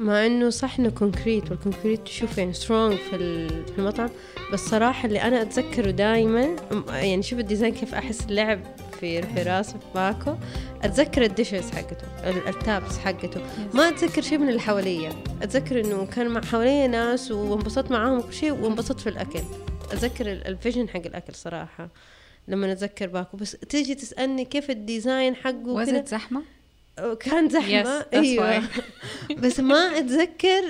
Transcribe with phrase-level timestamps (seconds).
[0.00, 4.08] مع إنه صح إنه concrete وال concrete تشوف يعني strong في ال- في المطعم.
[4.52, 6.56] بس صراحة اللي أنا أتذكره دائما
[6.88, 8.60] يعني شوف ال design كيف أحس اللعب
[9.00, 10.34] في في راسي في باكو
[10.82, 13.40] أتذكر ال dishes حقته ال- ال tapas حقته.
[13.74, 18.32] ما أتذكر شيء من اللي حواليا أتذكر إنه كان مع حواليا ناس وانبسطت معاهم وكل
[18.32, 19.40] شيء وانبسطت في الأكل.
[19.92, 21.88] أتذكر ال- ال vision حق الأكل صراحة
[22.48, 23.36] لما اتذكر باكو.
[23.36, 26.14] بس تيجي تسألني كيف ال design حقه وكذا وزت
[26.98, 28.62] زحمة؟ كان زحمة Yes, that's أيوه
[29.42, 30.62] بس ما أتذكر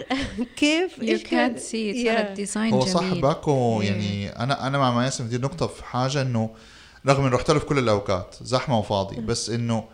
[0.57, 2.09] كيف You إيش كان yeah.
[2.09, 3.81] ال design هو صح باكو.
[3.83, 6.51] يعني أنا أنا مع ماسم دي نقطة في حاجة إنه
[7.07, 9.85] رغم اني رحت له في كل الأوقات زحمة وفاضي بس إنه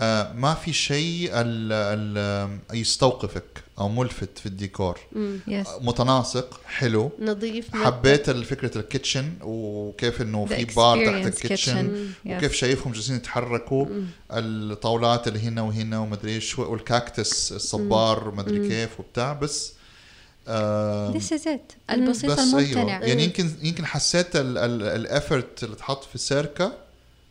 [0.00, 4.98] آه ما في شيء ال- ال- يستوقفك أو ملفت في الديكور.
[5.48, 7.12] yes متناسق حلو.
[7.20, 12.08] نظيف حبيت فكرة ال kitchen وكيف إنه في بار تحت ال kitchen.
[12.26, 12.56] وكيف Yes.
[12.56, 13.86] شايفهم جالسين يتحركوا.
[14.30, 19.32] الطاولات اللي هنا وهنا ومدري إيش والكاكتس الصبار ومدري كيف وبتاع.
[19.32, 19.72] بس
[21.14, 21.90] This is it.
[21.90, 22.96] البسيط بس الممتنع.
[22.96, 26.72] أيوه يعني يمكن يمكن حسيت ال effort اللي اتحط في سيركا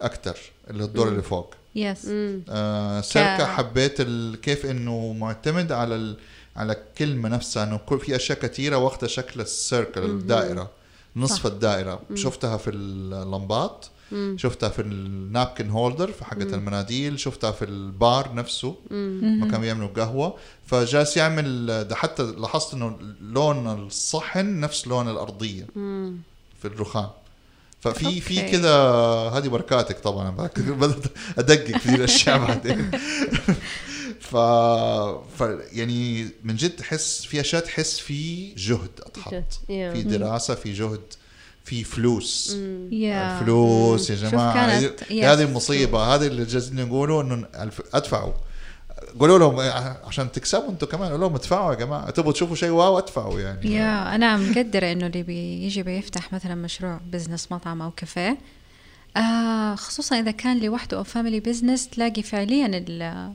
[0.02, 0.38] أكثر
[0.70, 1.56] اللي الدور اللي فوق.
[1.76, 2.08] yes
[2.50, 4.02] آه سيركا حبيت.
[4.42, 6.18] كيف إنه معتمد على ال...
[6.56, 10.72] على الكلمة نفسها إنه كل في أشياء كثيره واخدة شكل ال circle الدائرة
[11.16, 11.46] نصف صح.
[11.46, 13.86] الدائره شفتها في اللمبات
[14.36, 18.76] شفتها في ال napkin holder في حقة المناديل شفتها في البار نفسه
[19.22, 20.36] ما كانوا بيعملوا قهوة.
[20.66, 25.66] فجالس يعمل ده حتى لاحظت إنه لون الصحن نفس لون الأرضية
[26.62, 27.10] في الرخام.
[27.82, 28.52] ففي في okay.
[28.52, 28.74] كذا
[29.30, 30.30] هذه بركاتك طبعا.
[30.58, 31.04] بدأت
[31.38, 32.92] أدقق في الأشياء بعدين.
[34.24, 34.36] ف...
[35.38, 39.34] ف يعني من جد تحس في أشياء تحس في جهد اتحط.
[39.68, 41.02] في دراسة في جهد
[41.66, 42.58] في فلوس.
[42.92, 44.54] يا الفلوس يا شوف جماعة.
[44.54, 45.26] كانت- هذه- yes.
[45.26, 46.00] هذه المصيبة.
[46.16, 48.34] هذه اللي جالسين يقولوا إنه ألف- أدفعوا.
[49.20, 49.60] قولوا لهم
[50.08, 51.12] عشان تكسبوا أنتم كمان.
[51.12, 52.10] قولوا لهم ادفعوا يا جماعة.
[52.10, 53.74] تبغوا تشوفوا شيء wow ادفعوا يعني.
[53.74, 58.38] يا أنا مقدرة إنه اللي بيجي بيفتح مثلا مشروع business مطعم أو كافيه.
[59.18, 63.34] آه خصوصا إذا كان لوحده أو family business تلاقي فعليا ال-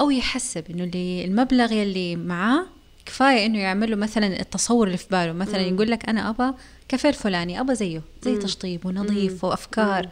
[0.00, 2.66] أو يحسب إنه اللي المبلغ يلي معاه
[3.06, 5.32] كفاية إنه يعمل له مثلا التصور اللي في باله.
[5.32, 6.56] مثلا يقول لك أنا ابى
[6.88, 10.08] كافيه الفلاني ابى زيه زي تشطيب ونظيف وأفكار.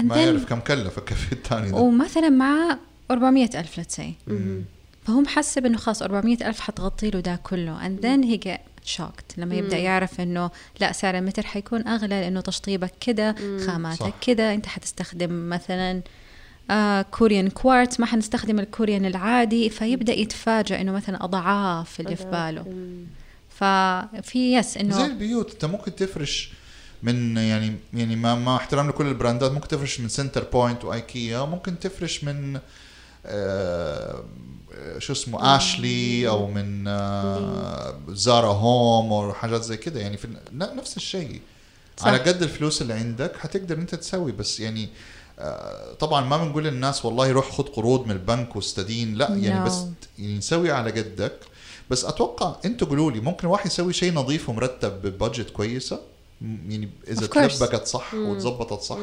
[0.00, 1.76] And ما then- يعرف كم كلف الكافيه الثاني ده.
[1.76, 2.78] ومثلا معاه
[3.10, 4.30] 400 ألف say.
[5.06, 7.88] فهو محسب إنه خلاص 400 ألف حتغطي له ده كله.
[8.00, 8.60] Then he get
[8.96, 13.34] shocked لما يبدأ يعرف إنه لا سعر المتر حيكون أغلى لأنه تشطيبك كده
[13.66, 14.12] خاماتك.
[14.20, 16.02] كده أنت حتستخدم مثلا
[17.10, 22.64] كوريان كوارتز ما حنستخدم الكوريان العادي فيبدأ يتفاجئ إنه مثلا أضعاف اللي في باله.
[23.48, 26.52] ففي yes زي إنه البيوت أنت ممكن تفرش
[27.02, 31.78] من يعني يعني ما مع احترام لكل البراندات ممكن تفرش من Centrepoint و IKEA ممكن
[31.78, 32.60] تفرش من
[33.26, 34.24] آه
[34.98, 40.00] شو اسمه Ashley أو من آه Zara Home أو حاجات زي كده.
[40.00, 41.40] يعني في نفس الشيء.
[41.96, 42.06] صح.
[42.06, 44.88] على قد الفلوس اللي عندك حتقدر أنت تسوي بس يعني آه،
[46.00, 49.66] طبعا ما بنقول للناس والله روح خذ قروض من البنك واستدين لا يعني No.
[49.66, 49.84] بس
[50.18, 51.38] نسوي على قدك.
[51.90, 56.00] بس أتوقع أنتوا قولوا لي ممكن واحد يسوي شيء نظيف ومرتب ب budget كويسة؟
[56.42, 57.26] يعني إذا.
[57.26, 58.98] تلبقت صح وتظبطت صح.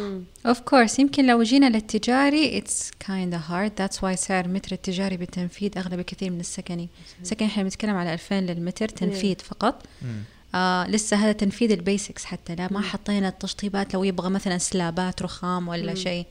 [0.46, 5.78] of course يمكن لو جينا للتجاري it's kind hard that's why سعر المتر التجاري بالتنفيذ
[5.78, 6.90] اغلى بكثير من السكني
[7.22, 9.84] السكني إحنا بنتكلم على 2000 للمتر تنفيذ فقط.
[10.56, 15.22] آه لسه هذا تنفيذ ال basics حتى لا ما حطينا التشطيبات لو يبغى مثلا سلابات
[15.22, 16.26] رخام ولا شيء.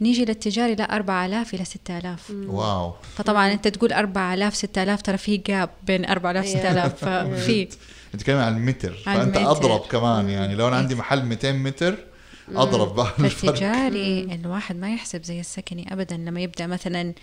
[0.00, 2.94] نيجي للتجاري لا 4000 إلى 6000 واو.
[3.16, 7.68] فطبعا أنت تقول 4000 6000 ترى في جاب بين 4000 6000 ففي
[8.14, 9.50] نتكلم عن المتر المتر.
[9.50, 11.98] أضرب كمان يعني لو أنا عندي محل 200 متر
[12.54, 13.50] أضرب بقى الفرق.
[13.50, 17.14] فالتجاري الواحد ما يحسب زي السكني ابدا لما يبدأ مثلا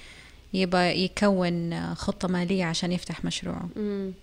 [0.53, 3.69] يبغى يكون خطة مالية عشان يفتح مشروعه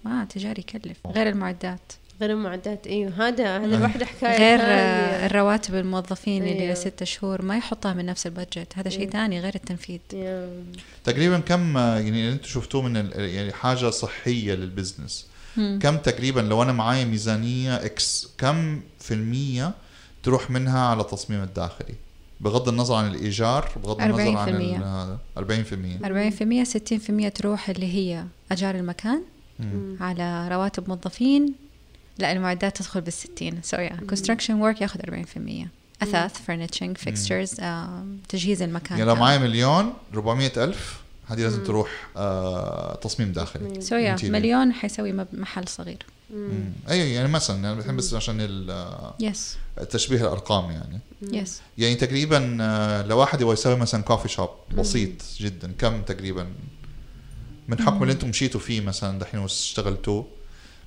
[0.05, 0.97] ما تجاري يكلف.
[1.07, 1.93] غير المعدات.
[2.21, 2.87] غير المعدات.
[2.87, 4.59] إيوه هذا هذا لوحده حكاية غير.
[4.63, 6.73] آه، الرواتب الموظفين اللي أيوه.
[6.73, 8.73] لست شهور ما يحطها من نفس ال budget.
[8.77, 10.01] هذا شيء ثاني غير التنفيذ.
[10.13, 10.51] يا.
[11.05, 15.27] تقريبا كم يعني اللي أنتم شفتوه من ال- يعني حاجة صحية لل business.
[15.57, 19.73] كم تقريبا لو أنا معايا ميزانية X كم في المية
[20.23, 21.95] تروح منها على التصميم الداخلي؟
[22.41, 24.49] بغض النظر عن الإيجار بغض النظر عن 40%.
[24.49, 29.23] ال- هذا 40% 40% 60% تروح اللي هي أجار المكان
[30.01, 31.55] على رواتب موظفين.
[32.19, 33.61] لا المعدات تدخل بالستين.
[33.63, 35.69] so yeah construction work ياخذ 40%
[36.03, 37.55] أثاث furnishing fixtures
[38.29, 39.17] تجهيز المكان يعني لو.
[39.17, 43.81] معايا مليون 400 ألف هذه لازم تروح آه تصميم داخلي.
[43.81, 44.25] so yeah interior.
[44.25, 46.07] مليون حيسوي مب- محل صغير.
[46.35, 46.73] مم.
[46.91, 49.57] أي يعني مثلا يعني الحين بس عشان ال- yes
[49.91, 51.01] تشبيه الأرقام يعني.
[51.33, 55.73] yes يعني تقريبا آه، لو واحد يبغى يسوي مثلا كوفي شوب بسيط جدا.
[55.79, 56.47] كم تقريبا؟
[57.69, 60.27] من حكم اللي أنتم مشيتوا فيه مثلا دحين واشتغلتوه؟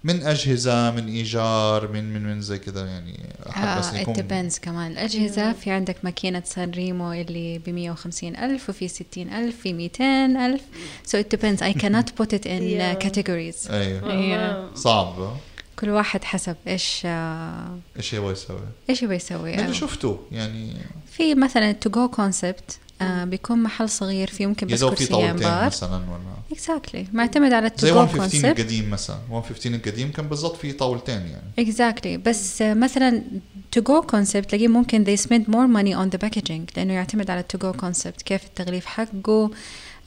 [0.03, 4.17] من أجهزة من إيجار من من من زي كذا يعني احب بس آه يكون it
[4.17, 4.91] depends كمان.
[4.91, 10.03] الأجهزة في عندك ماكينة سان ريمو اللي ب 150 ألف وفي 60 ألف في 200
[10.45, 10.61] ألف.
[11.07, 11.61] So it depends.
[11.61, 13.71] I cannot put it in uh, categories.
[13.71, 14.11] أيوه.
[14.11, 14.69] آه.
[14.75, 15.37] صعب
[15.79, 18.59] كل واحد حسب إيش آه إيش يبغى يسوي؟
[18.89, 19.53] إيش يبغى يسوي.
[19.55, 19.71] اللي آه.
[19.71, 20.73] شفته يعني؟
[21.11, 25.65] في مثلا to go concept بيكون محل صغير فيه ممكن بس كرسيين بار.
[25.65, 29.17] مثلا ولا؟ exactly معتمد على ال to زي go 115 concept القديم مثلا.
[29.29, 31.51] 115 القديم كان بالضبط في طاولتين يعني.
[31.59, 33.21] exactly بس آه، مثلا
[33.71, 37.39] to go concept تلاقيه ممكن they spend more money on the packaging لأنه يعتمد على
[37.39, 39.51] ال to go concept كيف التغليف حقه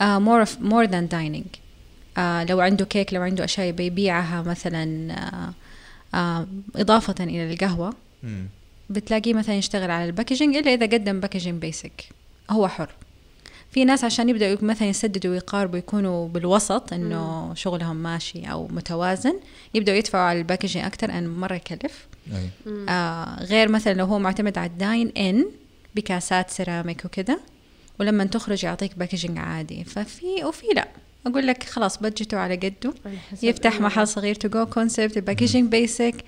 [0.01, 1.47] uh, more of, more than dining.
[2.17, 7.95] uh, لو عنده كيك لو عنده أشياء بيبيعها مثلا uh, uh, إضافة إلى القهوة.
[8.91, 12.05] بتلاقيه مثلا يشتغل على ال packaging إلا إذا قدم packaging basic
[12.51, 12.91] هو حر.
[13.73, 19.35] في ناس عشان يبدأوا مثلا يسددوا ويقاربوا يكونوا بالوسط إنه شغلهم ماشي أو متوازن
[19.75, 22.07] يبدأوا يدفعوا على ال packaging أكثر لأنه مرة يكلف.
[22.89, 25.47] آه غير مثلا لو هو معتمد على ال dine in
[25.95, 27.39] بكاسات سيراميك وكذا
[28.01, 29.85] ولما تخرج يعطيك packaging عادي.
[29.85, 30.89] ففي وفي لا.
[31.27, 32.95] أقول لك خلاص بجته على قده.
[33.43, 33.81] يفتح.
[33.81, 36.25] محل صغير to go concept ال packaging basic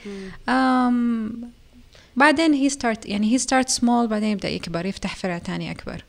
[2.17, 6.05] بعدين he start يعني he start small بعدين يبدأ يكبر يفتح فرع تاني أكبر.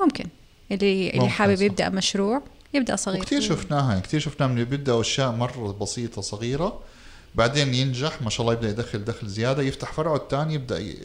[0.00, 0.24] ممكن.
[0.72, 1.62] اللي اللي حابب.
[1.62, 2.42] يبدأ مشروع
[2.74, 6.80] يبدأ صغير وكثير شفناها كثير شفناها من اللي بيبداوا اشياء مرة بسيطة صغيرة
[7.34, 10.96] بعدين ينجح ما شاء الله يبدأ يدخل دخل زيادة يفتح فرعه الثاني يبدأ ي-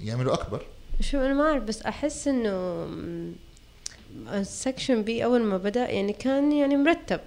[0.00, 0.66] يعمله أكبر
[1.00, 2.86] شو أنا ما أعرف بس أحس إنه
[4.32, 7.20] ال Section B أول ما بدأ يعني كان يعني مرتب.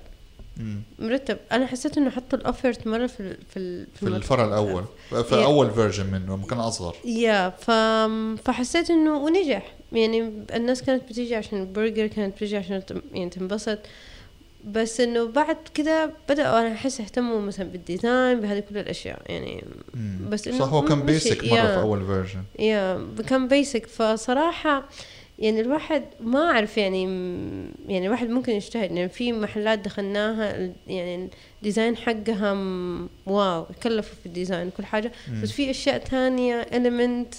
[1.00, 1.38] مرتب.
[1.52, 4.84] أنا حسيت إنه حطوا ال effort مرة في في في الفرع الأول.
[5.10, 5.46] في yeah.
[5.46, 6.96] أول version منه كان أصغر.
[7.06, 7.72] yeah ف...
[8.46, 9.74] فحسيت إنه ونجح.
[9.92, 12.84] يعني الناس كانت بتيجي عشان البرجر كانت بتيجي عشان
[13.14, 13.80] يعني تنبسط.
[14.66, 19.22] بس إنه بعد كده بدأوا أنا أحس اهتموا مثلا بال design بهذه كل الأشياء.
[19.26, 19.64] يعني.
[20.30, 21.02] بس إنه صح هو كان.
[21.02, 21.76] basic مرة yeah.
[21.76, 24.84] في أول version yeah كان basic فصراحة
[25.40, 27.04] يعني الواحد ما أعرف يعني
[27.88, 28.92] يعني الواحد ممكن يجتهد.
[28.92, 32.52] يعني في محلات دخلناها يعني ال design حقها
[33.26, 35.12] wow كلفوا في ال design وكل حاجة.
[35.44, 37.36] بس في أشياء تانية element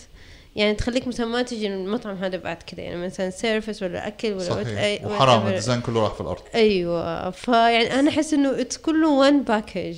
[0.56, 2.82] يعني تخليك مثلا ما تجي المطعم هذا بعد كده.
[2.82, 5.02] يعني مثلا service ولا أكل ولا صحيح.
[5.02, 5.46] what- وحرام.
[5.46, 6.42] ال design كله راح في الأرض.
[6.54, 7.30] أيوة.
[7.30, 9.96] فيعني أنا أحس إنه it's كله one package.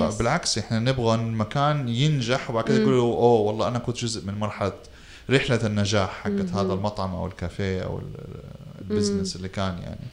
[0.00, 4.72] فبالعكس إحنا نبغى المكان ينجح وبعد كده يقولوا أوه والله أنا كنت جزء من مرحلة
[5.30, 8.04] رحلة النجاح حقت هذا المطعم أو الكافيه أو ال-
[8.80, 10.06] ال business اللي كان يعني.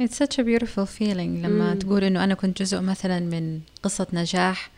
[0.00, 1.78] It's such a beautiful feeling لما مم.
[1.78, 4.70] تقول إنه أنا كنت جزء مثلا من قصة نجاح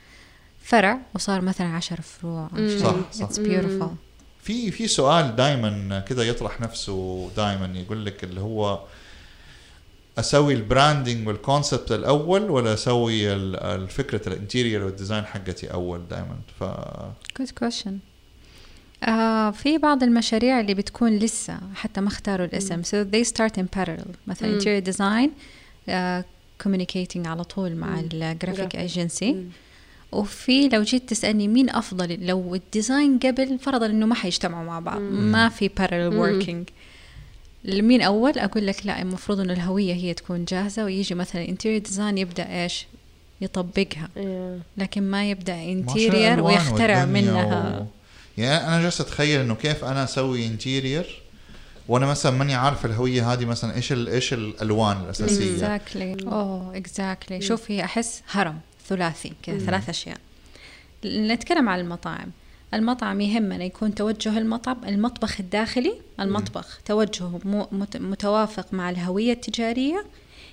[0.62, 2.48] فرع وصار مثلا عشر فروع.
[2.80, 3.28] صح، صح.
[3.28, 3.88] It's beautiful.
[4.42, 8.80] في في سؤال دائما كده يطرح نفسه دائما يقول لك اللي هو
[10.18, 15.72] أسوي ال branding وال concept الأول ولا أسوي ال- الفكرة ال interior وال design حقتي
[15.72, 16.64] أول دائما ف
[17.42, 17.92] Good question.
[19.04, 23.66] آه في بعض المشاريع اللي بتكون لسه حتى ما اختاروا الاسم so they start in
[23.78, 24.16] parallel.
[24.26, 25.28] مثلا interior design
[25.88, 26.24] آه
[26.64, 28.00] communicating على طول مع.
[28.00, 28.78] ال graphic graphic.
[28.78, 29.44] ايجنسي.
[30.12, 34.80] وفي لو جيت تسألني مين أفضل لو ال design قبل فرضا إنه ما حيجتمعوا مع
[34.80, 35.00] بعض.
[35.00, 35.32] مم.
[35.32, 36.72] ما في parallel working.
[37.64, 40.84] مين أول؟ أقول لك لا المفروض إنه الهوية هي تكون جاهزة.
[40.84, 42.86] ويجي مثلا interior design يبدأ إيش؟
[43.40, 44.08] يطبقها.
[44.76, 47.80] لكن ما interior الألوان ويخترع منها.
[47.80, 47.97] و...
[48.38, 51.04] يعني أنا جالس أتخيل إنه كيف أنا أسوي interior
[51.88, 54.08] وأنا مثلا ماني عارف الهوية هذه مثلا إيش ال...
[54.08, 55.78] إيش الالوان الأساسية.
[55.78, 56.26] Exactly.
[56.26, 57.38] oh exactly.
[57.42, 60.16] شوف هي أحس هرم ثلاثي كذا ثلاث أشياء.
[61.04, 62.30] نتكلم عن المطاعم.
[62.74, 70.04] المطعم يهمنا يكون توجه المطعم المطبخ الداخلي المطبخ توجهه مو- مت- متوافق مع الهوية التجارية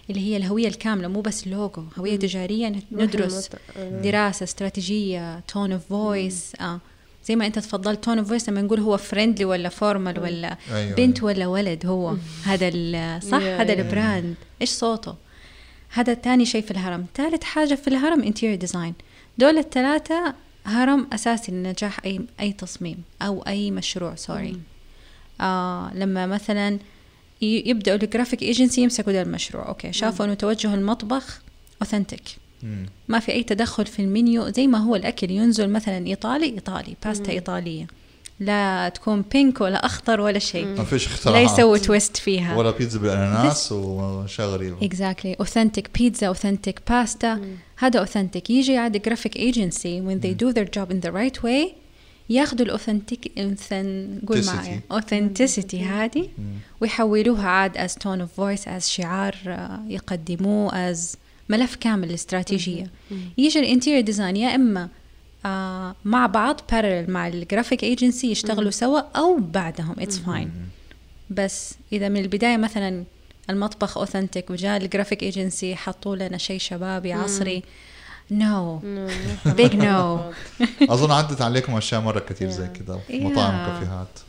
[0.10, 4.02] اللي هي الهوية الكاملة مو بس لوجو هوية تجارية ندرس آه.
[4.02, 6.80] دراسة استراتيجية tone of voice آه.
[7.28, 10.96] زي ما انت تفضلت tone of voice لما نقول هو friendly ولا formal ولا أيوة،
[10.96, 11.28] بنت أيوة.
[11.28, 12.16] ولا ولد هو
[12.46, 13.74] هذا ال- صح؟ هذا.
[13.74, 15.16] ال brand إيش صوته؟
[15.90, 17.06] هذا تاني شيء في الهرم.
[17.16, 18.94] ثالث حاجة في الهرم interior design
[19.38, 20.34] دول الثلاثة
[20.66, 24.60] هرم أساسي لنجاح أي أي تصميم أو أي مشروع sorry
[25.42, 26.80] آه لما مثلا
[27.42, 29.68] ي- يبدأوا ال graphic agency يمسكوا ده المشروع.
[29.68, 31.42] okay شافوا إنه توجه المطبخ
[31.82, 32.22] authentic
[32.66, 32.86] مم.
[33.08, 37.32] ما في أي تدخل في المنيو زي ما هو الأكل ينزل مثلا إيطالي إيطالي باستا
[37.32, 37.88] إيطالية.
[38.40, 40.66] لا تكون pink ولا أخضر ولا شيء.
[40.66, 41.52] ما فيش لا اختراعات.
[41.52, 42.56] يسوي twist فيها.
[42.56, 45.46] ولا بيتزا بالاناناس واشياء غريبه exactly.
[45.46, 47.28] Authentic pizza authentic pasta.
[47.78, 48.50] هذا authentic.
[48.50, 50.02] يجي عاد graphic agency.
[50.08, 51.76] When they do their job in the right way
[52.30, 53.32] ياخذوا ال authentic
[54.28, 56.30] قول معايا authenticity هذه.
[56.82, 61.18] ويحولوها عاد as tone of voice as شعار آه، يقدموه as
[61.50, 62.92] ملف كامل الاستراتيجية.
[63.38, 64.90] يجي ال interior design يا إما
[65.46, 69.96] آه مع بعض parallel مع ال graphic agency يشتغلوا سوا أو بعدهم.
[70.00, 70.52] it's fine
[71.30, 73.04] بس إذا من البداية مثلا
[73.50, 77.64] المطبخ authentic وجاء ال graphic agency حطوا لنا شيء شبابي عصري.
[78.32, 78.82] no
[79.46, 80.32] big no
[80.82, 84.20] أظن عدت عليكم أشياء مرة كثير زي كذا مطاعم كافيهات.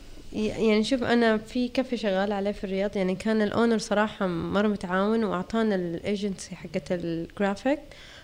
[0.45, 4.67] يعني شوف أنا في كافي شغال عليه في الرياض يعني كان ال owner صراحة مرة
[4.67, 7.79] متعاون وأعطانا الايجنسي حقت الجرافيك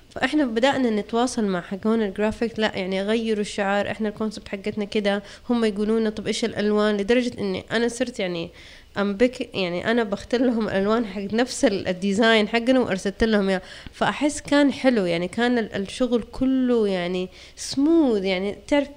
[0.10, 5.24] فإحنا بدأنا نتواصل مع حقون الجرافيك لا يعني غيروا الشعار إحنا ال concept حقتنا كده
[5.50, 8.50] هم يقولوا لنا طب إيش الألوان؟ لدرجة إني أنا صرت يعني
[8.98, 13.62] I'm pick يعني أنا بختار لهم الالوان حق نفس ال design حقنا وأرسلت لهم إياه.
[13.94, 18.88] فأحس كان حلو يعني كان الشغل كله يعني سموث يعني تعرف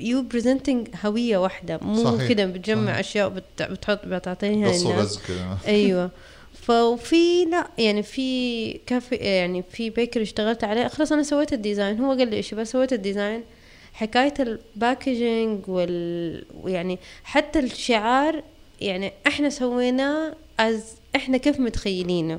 [0.00, 3.28] you presenting هوية واحدة مو كده بتجمع أشياء
[3.60, 5.18] بتحط بتعطيها للناس.
[5.66, 6.10] أيوه.
[6.62, 10.88] ففي لا يعني في كافي يعني في bakery اشتغلت عليه.
[10.88, 13.42] خلاص أنا سويت ال design هو قال لي إيش بس سويت ال design.
[13.94, 18.42] حكاية ال packaging وال يعني حتى الشعار
[18.82, 20.82] يعني إحنا سويناه as
[21.16, 22.38] إحنا كيف متخيلينه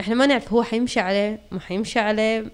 [0.00, 2.44] إحنا ما نعرف هو حيمشي عليه ما حيمشي عليه.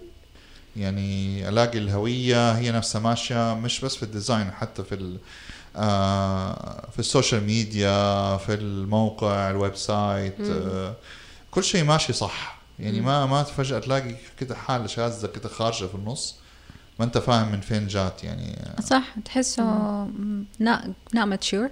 [0.77, 5.19] يعني ألاقي الهوية هي نفسها ماشية مش بس في ال design حتى في
[5.77, 10.95] آه في ال social media في الموقع ال website آه
[11.51, 12.61] كل شيء ماشي صح.
[12.79, 16.37] يعني ما ما فجاه تلاقي كده حالة شاذة كده خارجة في النص.
[17.01, 18.57] ما أنت فاهم من فين جات يعني.
[18.83, 19.65] صح تحسه
[20.59, 21.71] not not mature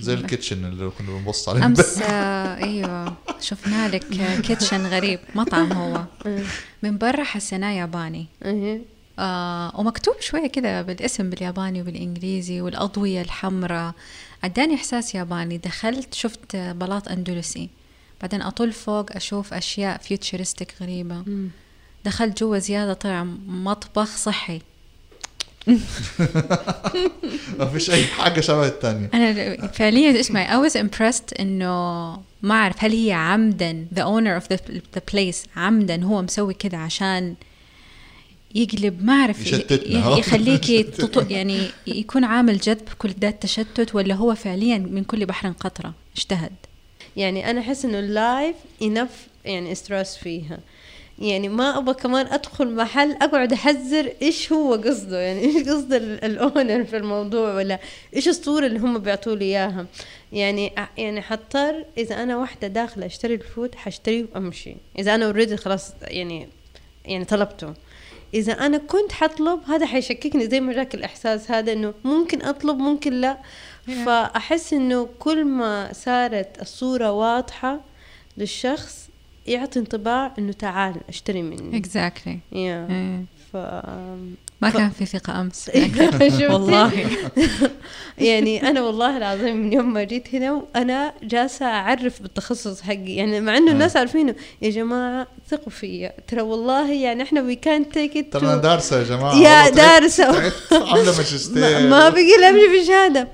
[0.00, 1.66] زي ال kitchen اللي كنا بنبص عليه.
[1.66, 4.04] أمس آه أيوه شفنا لك
[4.40, 6.04] kitchen غريب مطعم هو.
[6.82, 8.26] من برا حسيناه ياباني.
[9.18, 13.94] آه ومكتوب شوية كذا بالاسم بالياباني وبالإنجليزي والأضوية الحمراء.
[14.44, 15.58] أداني إحساس ياباني.
[15.58, 17.68] دخلت شفت بلاط أندلسي.
[18.20, 21.14] بعدين أطل فوق أشوف أشياء فيوتشرستك غريبة.
[21.14, 21.48] م.
[22.04, 24.60] دخلت جوا زيادة طلع مطبخ صحي.
[27.58, 32.84] ما فيش أي حاجة شبه الثانية أنا فعليا اسمعي I was impressed إنه ما أعرف
[32.84, 34.58] هل هي عمدا the owner of the,
[34.96, 37.34] the place عمدا هو مسوي كده عشان
[38.54, 39.46] يقلب ما أعرف
[40.18, 40.86] يخليكي
[41.34, 46.52] يعني يكون عامل جذب كل ده التشتت ولا هو فعليا من كل بحر قطرة اجتهد؟
[47.16, 50.58] يعني أنا أحس إنه ال life enough يعني stress فيها.
[51.22, 56.07] يعني ما أبغى كمان أدخل محل أقعد أحذر إيش هو قصده يعني إيش قصد ال
[56.07, 57.78] owner في الموضوع ولا
[58.16, 59.86] إيش الصورة اللي هم بيعطوا لي إياها.
[60.32, 64.76] يعني يعني حضطر إذا أنا واحدة داخلة أشتري ال food حاشتريه وأمشي.
[64.98, 66.48] إذا أنا already خلاص يعني
[67.04, 67.74] يعني طلبته.
[68.34, 73.12] إذا أنا كنت حطلب هذا حيشككني زي ما جاك الإحساس هذا إنه ممكن أطلب ممكن
[73.12, 73.38] لا.
[74.06, 77.80] فأحس إنه كل ما صارت الصورة واضحة
[78.36, 79.01] للشخص
[79.46, 81.78] يعطي انطباع إنه تعال أشتري مني.
[81.78, 82.54] اكزاكتلي exactly.
[82.54, 82.90] yeah.
[82.90, 83.42] yeah.
[83.52, 83.56] ف...
[84.62, 84.76] ما ف...
[84.76, 85.70] كان في ثقة أمس.
[86.52, 86.92] والله.
[88.18, 93.16] يعني أنا والله العظيم من يوم ما جيت هنا وأنا جالسة أعرف بالتخصص حقي.
[93.16, 96.12] يعني مع إنه الناس عارفينه يا جماعة ثقوا فيا.
[96.28, 99.34] ترى والله يعني إحنا we can take it ترى دارسة يا جماعة.
[99.36, 100.52] يا دارسة.
[100.72, 101.88] عاملة ماجستير.
[101.90, 103.28] ما بقي إلا أمشي بالشهادة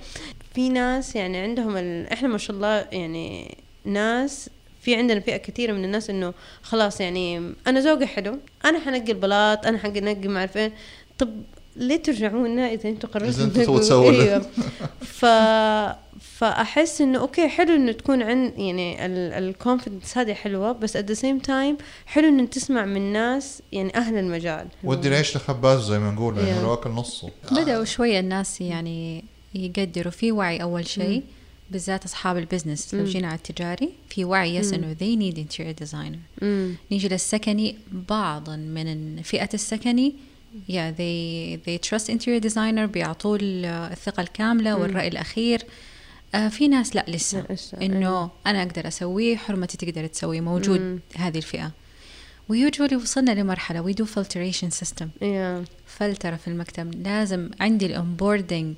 [0.54, 2.12] في ناس يعني عندهم ال...
[2.12, 4.50] إحنا ما شاء الله يعني ناس
[4.88, 9.66] في عندنا فئة كثيرة من الناس إنه خلاص يعني أنا ذوقي حلو أنا حنقي البلاط
[9.66, 10.72] أنا حنقي ما أعرف إيه.
[11.18, 11.28] طب
[11.76, 14.46] ليه ترجعونا اذا أنتم قررتوا أنتم تسووا أيوه.
[15.20, 15.24] ف
[16.20, 19.06] فأحس إنه okay حلو إنه تكون عن يعني
[19.38, 21.76] ال confidence هذه حلوة بس at the same time
[22.06, 24.66] حلو إنه تسمع من ناس يعني أهل المجال.
[24.84, 30.12] ودي العيش لخباز زي ما نقول يعني لو اكل نصه بدأوا شوية الناس يعني يقدروا
[30.12, 31.22] في وعي أول شيء.
[31.70, 32.94] بالذات أصحاب ال business.
[32.94, 36.44] لو جينا على التجاري في وعي yes إنه they need interior designer.
[36.90, 40.14] نيجي للسكني بعضا من فئة السكني
[40.68, 45.62] yeah they they trust interior designer بيعطوه الثقة الكاملة والرأي الأخير.
[46.34, 47.44] آه في ناس لا لسه.
[47.82, 48.30] إنه.
[48.46, 50.98] أنا أقدر أسويه حرمتي تقدر تسويه موجود مم.
[51.16, 51.72] هذه الفئة.
[52.48, 55.08] و usually وصلنا لمرحلة we do filtration system
[55.86, 58.74] فلترة في المكتب لازم عندي ال onboarding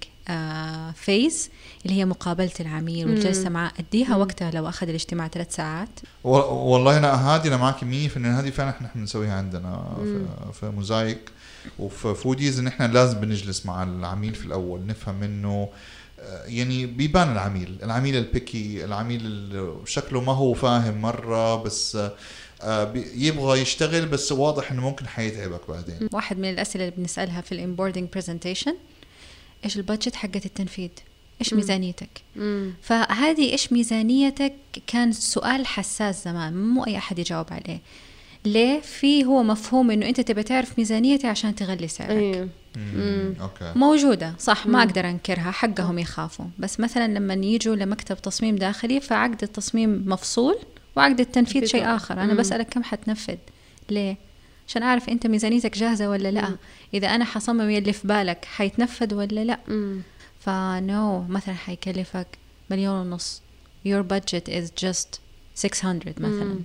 [0.93, 1.51] phase
[1.85, 5.89] اللي هي مقابلة العميل والجلسه معه اديها وقتها لو أخذ الاجتماع ثلاث ساعات.
[6.25, 7.85] والله أنا هذه أنا معك 100%
[8.17, 11.31] هذه فعلا إحنا بنسويها عندنا في, في موزايك.
[11.79, 15.69] وفي فوديز إن إحنا لازم بنجلس مع العميل في الأول نفهم منه.
[16.47, 17.79] يعني بيبان العميل.
[17.83, 21.99] العميل ال picky العميل اللي شكله ما هو فاهم مرة بس
[22.63, 26.09] آه، يبغى يشتغل بس واضح إنه ممكن حيتعبك بعدين.
[26.13, 28.75] واحد من الأسئلة اللي بنسألها في ال onboarding presentation
[29.65, 30.91] إيش ال budget حقت التنفيذ؟
[31.41, 31.55] إيش.
[31.55, 32.73] ميزانيتك؟ مم.
[32.83, 34.53] فهذه إيش ميزانيتك؟
[34.87, 37.81] كان سؤال حساس زمان مو أي أحد يجاوب عليه.
[38.45, 42.49] ليه؟ في هو مفهوم إنه أنت تبي تعرف ميزانيتي عشان تغلي سعرك.
[42.77, 43.35] مم.
[43.41, 43.73] أوكي.
[43.77, 44.89] موجودة صح ما مم.
[44.89, 46.45] أقدر أنكرها حقهم يخافوا.
[46.59, 50.59] بس مثلا لما يجوا لمكتب تصميم داخلي فعقد التصميم مفصول
[50.97, 51.71] وعقد التنفيذ تنفيذ.
[51.71, 52.37] شيء أنا مم.
[52.37, 53.37] بسألك كم حتنفذ؟
[53.91, 54.17] ليه؟
[54.71, 56.49] عشان أعرف أنت ميزانيتك جاهزة ولا لأ.
[56.49, 56.57] مم.
[56.95, 60.03] إذا أنا حصمم يلي في بالك حيتنفذ ولا لأ؟ مم.
[60.41, 62.27] فنو مثلا حيكلفك
[62.71, 63.43] مليون ونص.
[63.87, 65.19] Your budget is just
[65.55, 66.45] 600 مثلا.
[66.45, 66.61] مم.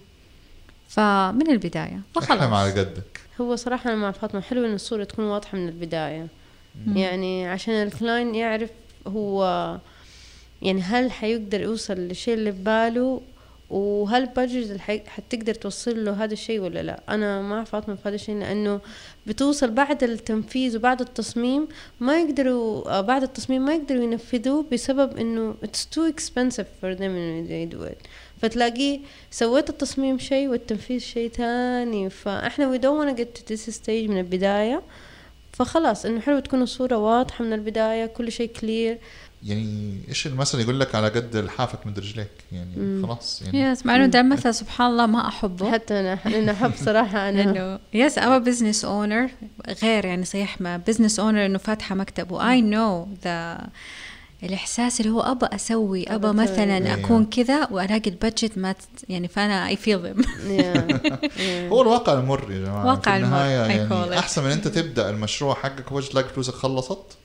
[0.89, 2.01] فمن البداية.
[2.17, 3.21] احلم على فخلاص قدك.
[3.41, 4.41] هو صراحة أنا مع فاطمة.
[4.41, 6.27] حلو إن الصورة تكون واضحة من البداية.
[6.85, 6.97] مم.
[6.97, 8.69] يعني عشان الكلاين يعرف
[9.07, 9.77] هو
[10.62, 13.21] يعني هل حيقدر يوصل للشيء اللي في باله
[13.69, 14.29] وهل
[14.79, 18.79] حي- حتقدر توصل له هذا الشيء ولا لا؟ أنا مع فاطمة في هذا الشيء لأنه
[19.27, 21.67] بتوصل بعد التنفيذ وبعد التصميم
[22.00, 27.01] ما يقدروا آه، بعد التصميم ما يقدروا ينفذوه بسبب إنه it's too expensive for them
[27.01, 28.07] انه they do it
[28.41, 29.00] فتلاقيه
[29.31, 32.10] سويت التصميم شيء والتنفيذ شيء تاني.
[32.10, 34.81] فإحنا we don't wanna get to this stage من البداية.
[35.57, 38.97] فخلاص إنه حلو تكون الصورة واضحة من البداية كل شيء clear
[39.43, 43.01] يعني إيش المثل يقول لك على قد لحافك مد رجليك؟ يعني.
[43.03, 45.71] خلاص يعني yes مع إنه ده المثل سبحان الله ما أحبه.
[45.71, 47.41] حتى أنا أنا أحب صراحة أنا.
[47.43, 49.29] إنه yes I'm business owner
[49.83, 52.31] غير يعني صحيح ما business owner إنه فاتحة مكتب.
[52.31, 53.67] و I know the
[54.43, 56.27] الإحساس اللي هو ابى أسوي ابى.
[56.27, 56.93] مثلا.
[56.93, 60.21] أكون كذا والاقي ال budget ما تت- يعني فأنا I feel them.
[61.71, 64.19] هو الواقع المر يا جماعة واقع في النهاية المر، يعني.
[64.19, 67.17] أحسن من أنت تبدأ المشروع حقك وجه تلاقي فلوسك خلصت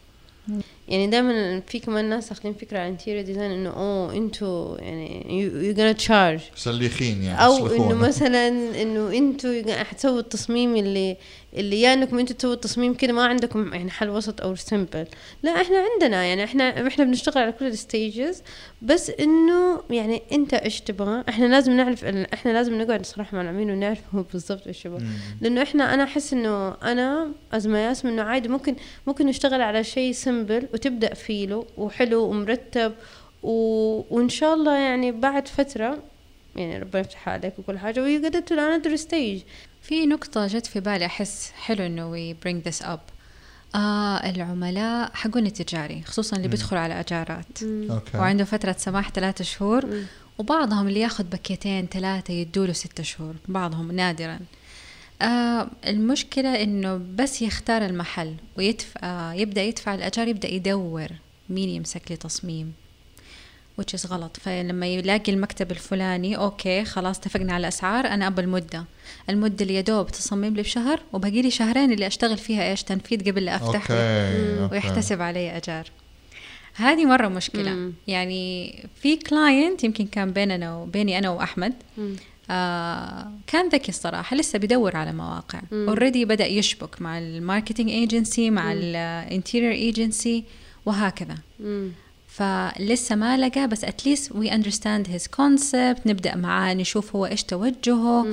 [0.90, 5.76] يعني دائما في كمان ناس اخذين فكرة عن interior design إنه أوه أنتوا يعني you're
[5.76, 7.66] gonna charge سليخين يعني أو.
[7.66, 8.48] إنه مثلا
[8.82, 11.16] إنه أنتوا حتسووا التصميم اللي
[11.54, 15.06] اللي يا إنكم أنتوا تسووا التصميم كده ما عندكم يعني حل وسط أو simple
[15.42, 18.42] لا إحنا عندنا يعني إحنا إحنا بنشتغل على كل ال stages
[18.82, 23.70] بس إنه يعني أنت إيش تبغى إحنا لازم نعرف إحنا لازم نقعد صراحة مع العميل
[23.70, 25.02] ونعرف هو بالضبط إيش يبغى.
[25.40, 30.12] لأنه إحنا أنا أحس إنه أنا as مياسم إنه عادي ممكن ممكن نشتغل على شيء
[30.12, 32.92] simple وتبدأ فيله وحلو ومرتب
[33.42, 33.52] و...
[34.10, 35.98] وإن شاء الله يعني بعد فترة
[36.56, 39.42] يعني ربنا يفتح عليك وكل حاجة we go to another stage.
[39.82, 43.00] في نقطة جت في بالي أحس حلو إنه we bring this up.
[43.74, 46.48] آه العملاء حقون التجاري خصوصا اللي.
[46.48, 47.62] بيدخلوا على أجارات.
[47.62, 48.18] أوكي.
[48.18, 50.04] وعنده فترة سماح ثلاثة شهور مم.
[50.38, 54.38] وبعضهم اللي ياخذ باكيتين ثلاثة يدوله ستة شهور بعضهم نادرا.
[55.22, 61.08] آه المشكلة إنه بس يختار المحل ويدفع آه يبدأ يدفع الأجار يبدأ يدور
[61.48, 62.72] مين يمسك لي تصميم
[63.80, 68.84] which is غلط فلما يلاقي المكتب الفلاني أوكي خلاص اتفقنا على الأسعار أنا أبى المدة
[69.30, 73.44] المدة اللي يدوب تصمم لي بشهر وباقي لي شهرين اللي أشتغل فيها إيش تنفيذ قبل
[73.44, 74.68] لا أفتح أوكي.
[74.72, 75.90] ويحتسب علي أجار
[76.74, 77.92] هذه مرة مشكلة مم.
[78.08, 82.16] يعني في client يمكن كان بيننا وبيني أنا وأحمد مم.
[82.50, 85.60] آه كان ذكي الصراحة لسه بيدور على مواقع.
[85.72, 88.72] already بدأ يشبك مع ال marketing agency مع.
[88.72, 90.44] ال interior agency
[90.86, 91.88] وهكذا مم.
[92.28, 97.42] فلسه ما لقى بس at least we understand his concept نبدأ معاه نشوف هو إيش
[97.44, 98.26] توجهه.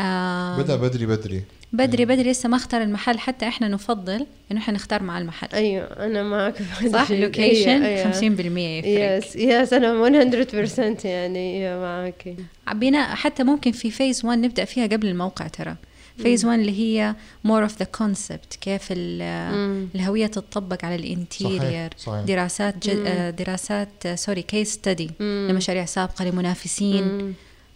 [0.00, 4.74] آه بدأ بدري بدري بدري بدري لسه ما اختار المحل حتى إحنا نفضل إنه إحنا
[4.74, 5.48] نختار مع المحل.
[5.52, 6.54] أيوه أنا معك
[6.92, 7.12] صح.
[7.12, 8.58] location أيوة، 50% أيوة.
[8.58, 9.28] يفرق.
[9.28, 12.36] yes yes أنا 100% يعني معك.
[12.74, 15.76] بناء حتى ممكن في phase 1 نبدأ فيها قبل الموقع ترى.
[16.18, 18.88] phase 1 اللي هي more of the concept كيف.
[18.90, 21.90] الهوية تطبق على ال interior.
[22.26, 25.10] دراسات جد دراسات sorry case study.
[25.20, 27.04] لمشاريع سابقة لمنافسين.
[27.04, 27.32] مم.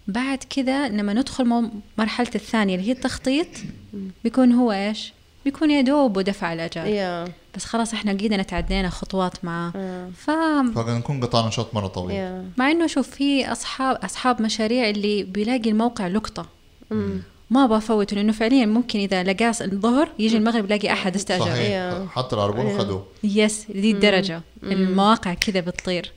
[0.09, 3.47] بعد كذا لما ندخل مو- مرحلة الثانية اللي هي التخطيط
[4.25, 5.13] بيكون هو إيش
[5.45, 10.09] بيكون يا دوب ودفع الاجار يا بس خلاص إحنا قيدنا تعدينا خطوات معاه آه.
[10.17, 10.31] ف
[10.79, 15.71] فنكون قطعنا شوط مرة طويل يا مع إنه شوف في اصحاب أصحاب مشاريع اللي بيلاقي
[15.71, 16.47] الموقع لقطة
[16.91, 17.23] مم.
[17.51, 21.45] ما بفوته لأنه فعليا ممكن إذا لقاه الظهر يجي المغرب يلاقي أحد استأجر.
[21.45, 22.79] صحيح حتى العربون أيوة.
[22.79, 24.41] خذوه يس دي الدرجة.
[24.63, 26.13] المواقع كذا بتطير.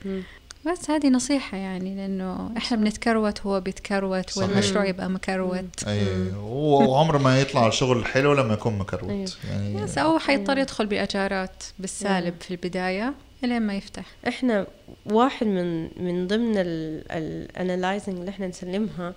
[0.72, 4.48] بس هذه نصيحة يعني لأنه إحنا بنتكروت هو بيتكروت صحيح.
[4.48, 5.84] والمشروع يبقى مكروت.
[5.86, 8.84] أي وعمره ما يطلع الشغل حلو لما يكون أيوة.
[8.84, 14.04] مكروت يعني بس أو حيضطر يدخل بأجارات بالسالب في البداية إلين ما يفتح.
[14.28, 14.66] إحنا
[15.06, 19.14] واحد من من ضمن ال analyzing اللي إحنا نسلمها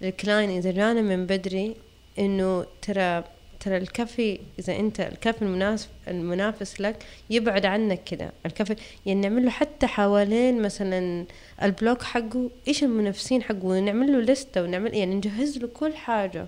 [0.00, 1.76] لل client إذا جانا من بدري
[2.18, 3.24] إنه ترى
[3.66, 6.96] ترى الكافي إذا أنت الكافي المناسب المنافس لك
[7.30, 8.32] يبعد عنك كده.
[8.46, 8.76] الكافي
[9.06, 11.24] يعني نعمل له حتى حوالين مثلا
[11.62, 16.46] البلوك حقه إيش المنافسين حقه؟ ونعمل له لستة ونعمل يعني نجهز له كل حاجة.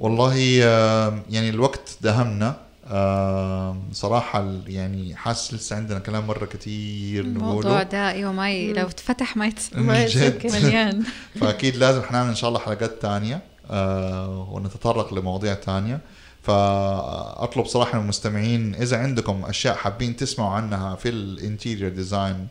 [0.00, 2.66] والله آه، يعني الوقت دهمنا.
[2.90, 7.24] آم، صراحة يعني حاسس لسه عندنا كلام مرة كتير.
[7.24, 7.82] الموضوع نقوله.
[7.82, 8.72] ده أيوه ما ي...
[8.72, 9.46] لو اتفتح ما
[10.02, 10.46] يتسكت.
[10.54, 11.02] مليان.
[11.40, 13.40] فأكيد لازم حنعمل إن شاء الله حلقات تانية.
[13.70, 16.00] آه ونتطرق لمواضيع تانية.
[16.46, 22.48] فأطلب صراحة من المستمعين إذا عندكم أشياء حابين تسمعوا عنها في ال interior design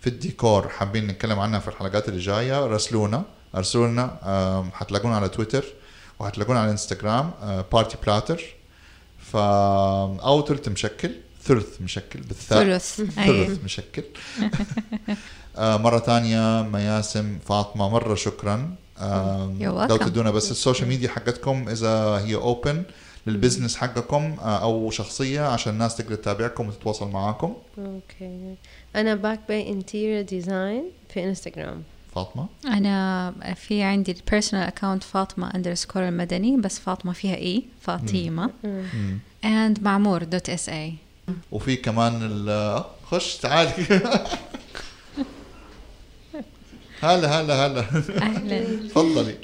[0.00, 3.22] في الديكور حابين نتكلم عنها في الحلقات اللي جاية راسلونا
[3.54, 5.64] ارسلونا آم، حتلاقونا على تويتر
[6.18, 7.30] وحتلاقونا على انستغرام
[7.72, 8.42] بارتي بلاتر
[9.18, 11.10] ف أو ثلث مشكل
[11.44, 13.10] ثلث مشكل بالثاء ثلث.
[13.46, 14.04] ثلث مشكل.
[15.56, 18.74] آه، مرة ثانية مياسم فاطمة مرة شكرا.
[19.00, 19.96] لو.
[19.96, 22.82] تدونا بس ال social media حقتكم إذا هي open
[23.26, 27.54] لل business حقكم آه، أو شخصية عشان الناس تقدر تتابعكم وتتواصل معاكم.
[27.78, 28.54] أوكي.
[28.96, 31.82] أنا باك باي interior design في انستغرام
[32.14, 38.50] فاطمة؟ أنا في عندي ال personal account فاطمة underscore المدني بس فاطمة فيها A فاطمة.
[38.64, 39.18] مم.
[39.44, 40.94] and معمور dot SA
[41.52, 43.72] وفي كمان ال خش تعالي
[47.02, 47.80] هلا هلا هلا.
[48.22, 48.88] أهلا.
[48.88, 49.34] تفضلي.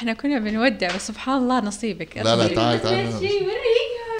[0.00, 3.46] إحنا كنا بنودع بس سبحان الله نصيبك لا لا تعالي تعالي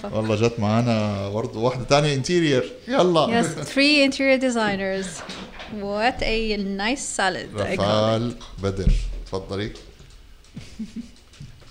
[0.16, 5.22] والله جت معانا برضه واحدة تانية انتيرير يلا Yes, three interior designers.
[5.80, 7.48] What a nice salad.
[7.56, 7.80] I call it.
[7.80, 8.92] رفال بدر
[9.26, 9.72] تفضلي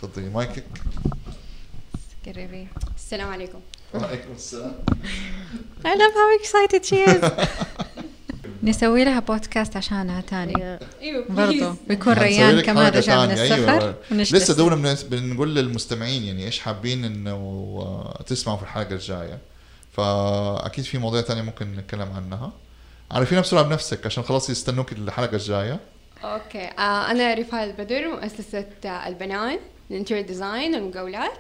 [0.02, 0.66] تفضلي مايكك
[2.26, 2.68] قربي.
[2.96, 3.60] السلام عليكم
[3.94, 4.76] وعليكم السلام
[5.86, 7.24] I love how excited she is.
[8.64, 10.80] نسوي لها بودكاست عشانها تاني.
[11.02, 13.96] أيوه برضو بيكون ريان كمان رجع من السفر أيوة.
[14.12, 17.34] لسه دونا بن- بنقول للمستمعين يعني إيش حابين إنه
[17.82, 19.38] آه، تسمعوا في الحلقة الجاية.
[19.92, 22.52] فأكيد في مواضيع تانية ممكن نتكلم عنها.
[23.12, 25.80] عرفينا بسرعة بنفسك عشان خلاص يستنوك الحلقة الجاية.
[26.24, 26.66] أوكي.
[26.80, 29.60] آه أنا رفال بدر مؤسسة آه البنان
[29.92, 31.32] ال interior design والمقاولات.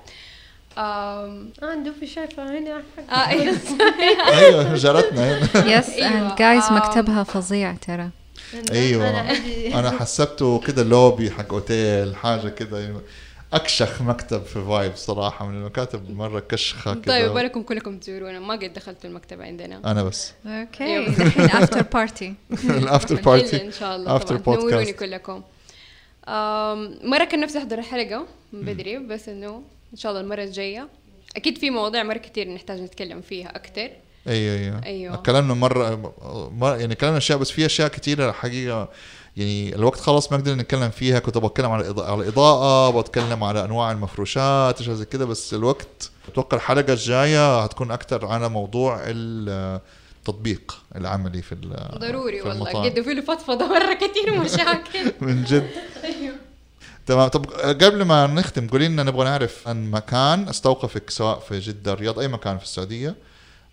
[0.77, 1.43] آه
[1.85, 3.55] دوبي شايفة هنا آه أيوه
[4.37, 5.47] أيوه جارتنا هنا
[5.81, 6.77] and guys آم.
[6.77, 8.09] مكتبها فظيع ترى.
[8.71, 9.09] أيوه.
[9.79, 12.93] أنا حسبته كده لوبي حق أوتيل حاجة كده
[13.53, 17.03] أكشخ مكتب في vibe صراحة من المكاتب مرة كشخة كده.
[17.03, 19.91] طيب بالكم كلكم تزورونا ما قد دخلتوا المكتبة عندنا.
[19.91, 20.33] أنا بس.
[20.45, 20.97] أوكي.
[21.07, 22.33] الحين after party.
[22.63, 25.41] ال after party إن شاء الله after بودكاست كلكم.
[27.03, 29.61] مرة كان نفسي احضر الحلقة من بدري بس إنه
[29.93, 30.89] إن شاء الله المرة الجاية.
[31.35, 33.89] أكيد في مواضيع مرة كتير نحتاج نتكلم فيها أكتر.
[34.27, 34.81] أيوه أيوه.
[34.85, 35.15] أيوة.
[35.15, 35.95] كلامنا مرة
[36.57, 38.89] مرة يعني كلامنا اشياء بس في أشياء كثيره حقيقة
[39.37, 41.19] يعني الوقت خلاص ما قدرنا نتكلم فيها.
[41.19, 46.93] كنت بتكلم على الإضاءة بتكلم على أنواع المفروشات أشياء زي كده بس الوقت أتوقع الحلقة
[46.93, 51.55] الجاية هتكون أكثر على موضوع التطبيق العملي في
[51.97, 52.83] ضروري في والله.
[52.83, 55.11] قد في له فضفضة مرة كتير مشاكل.
[55.25, 55.69] من جد.
[56.03, 56.35] أيوه.
[57.09, 57.27] تمام.
[57.27, 57.45] طب
[57.83, 62.27] قبل ما نختم قولي لنا نبغى نعرف عن مكان استوقفك سواء في جدة الرياض أي
[62.27, 63.15] مكان في السعودية.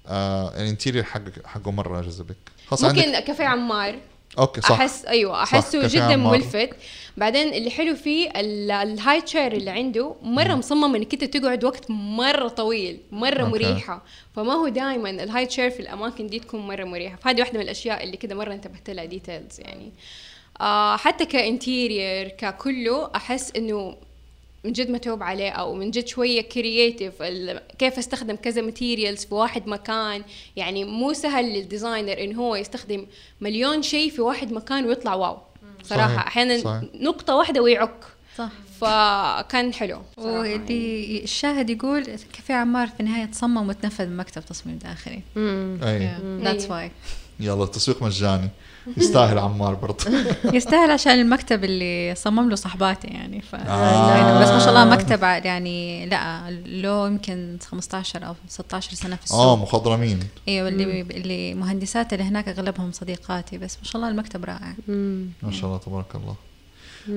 [0.08, 2.36] آه ال interior حق حقه مرة جذبك.
[2.72, 3.98] عندك ممكن كافيه عمار.
[4.38, 4.70] أوكي صح.
[4.72, 6.38] احس أيوه أحسه جدا عمار.
[6.38, 6.70] ملفت.
[7.16, 11.64] بعدين اللي حلو فيه ال- ال high chair اللي عنده مرة مصمم إنك أنت تقعد
[11.64, 13.50] وقت مرة طويل مرة أوكي.
[13.52, 14.02] مريحة.
[14.36, 17.16] فما هو دائما ال high chair في الأماكن دي تكون مرة مريحة.
[17.16, 19.86] فهذه واحدة من الأشياء اللي كده مرة انتبهت لها details يعني.
[19.86, 20.35] آه
[20.96, 23.96] حتى ك interior ككله أحس إنه
[24.64, 27.22] من جد متعوب عليه أو من جد شوية creative
[27.78, 30.22] كيف أستخدم كذا materials في واحد مكان
[30.56, 33.06] يعني مو سهل لل designer ان هو يستخدم
[33.40, 35.36] مليون شيء في واحد مكان ويطلع wow
[35.82, 36.84] صراحة أحيانا.
[36.94, 38.04] نقطة واحدة ويعك
[38.38, 38.48] صح.
[38.80, 40.02] فكان حلو.
[40.16, 45.20] واللي الشاهد يقول كافيه عمار في النهاية تصمم وتنفذ بمكتب تصميم داخلي.
[45.36, 45.78] مم.
[45.82, 46.08] أي
[46.44, 46.88] That's أيوة.
[46.88, 46.90] why.
[47.40, 48.48] يلا التسويق مجاني
[48.96, 50.04] يستاهل عمار برضه.
[50.56, 54.42] يستاهل عشان المكتب اللي صمم له صحباتي يعني ف آه.
[54.42, 59.40] بس ما شاء الله مكتب يعني لا له يمكن 15 أو 16 سنة في السوق.
[59.40, 64.44] آه مخضرمين أيوه اللي اللي مهندسات اللي هناك أغلبهم صديقاتي بس ما شاء الله المكتب
[64.44, 64.74] رائع.
[65.42, 66.34] ما شاء الله تبارك الله.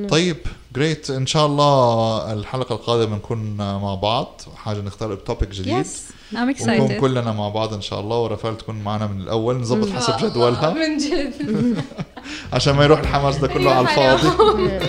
[0.10, 0.38] طيب
[0.76, 4.42] جريت إن شاء الله الحلقة القادمة نكون مع بعض.
[4.56, 5.78] حاجة نختار توبيك جديد.
[5.78, 8.18] يس I'm ونكون كلنا مع بعض إن شاء الله.
[8.18, 9.60] ورفال تكون معنا من الأول.
[9.60, 10.74] نظبط حسب جدولها.
[10.74, 11.34] من جد.
[12.54, 14.28] عشان ما يروح الحماس ده كله على الفاضي.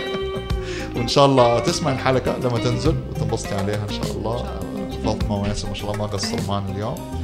[0.97, 4.61] وإن شاء الله تسمع الحلقة لما تنزل وتنبسطي عليها إن شاء الله.
[5.05, 7.21] فاطمة وياسر ما شاء الله ما قصروا معنا اليوم.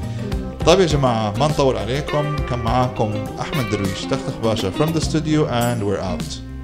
[0.67, 2.37] طيب يا جماعة ما نطول عليكم.
[2.37, 4.05] كان معاكم أحمد درويش.
[4.05, 6.56] تختخ باشا from the studio and we're out.